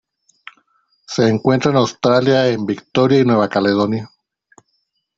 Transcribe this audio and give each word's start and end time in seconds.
Se 1.05 1.27
encuentra 1.27 1.69
en 1.69 1.77
Australia 1.77 2.47
en 2.47 2.65
Victoria 2.65 3.19
y 3.19 3.23
Nueva 3.23 3.47
Caledonia. 3.47 4.09